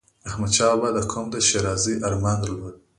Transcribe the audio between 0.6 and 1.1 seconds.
بابا د